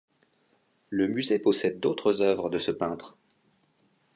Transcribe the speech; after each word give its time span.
Le 0.89 1.07
musée 1.07 1.37
possède 1.37 1.79
d'autres 1.79 2.21
œuvres 2.21 2.49
de 2.49 2.57
ce 2.57 2.71
peintre. 2.71 3.19